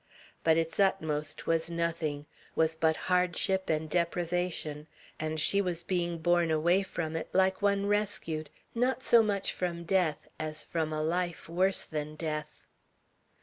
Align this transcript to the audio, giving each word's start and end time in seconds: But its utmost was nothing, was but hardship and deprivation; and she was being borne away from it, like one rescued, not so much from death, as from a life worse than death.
But 0.43 0.57
its 0.57 0.79
utmost 0.79 1.45
was 1.45 1.69
nothing, 1.69 2.25
was 2.55 2.75
but 2.75 2.97
hardship 3.05 3.69
and 3.69 3.87
deprivation; 3.87 4.87
and 5.19 5.39
she 5.39 5.61
was 5.61 5.83
being 5.83 6.17
borne 6.17 6.49
away 6.49 6.81
from 6.81 7.15
it, 7.15 7.29
like 7.33 7.61
one 7.61 7.85
rescued, 7.85 8.49
not 8.73 9.03
so 9.03 9.21
much 9.21 9.53
from 9.53 9.83
death, 9.83 10.27
as 10.39 10.63
from 10.63 10.91
a 10.91 11.03
life 11.03 11.47
worse 11.47 11.83
than 11.83 12.15
death. 12.15 12.63